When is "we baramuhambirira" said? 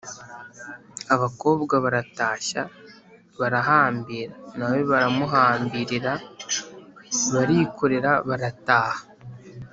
4.71-6.13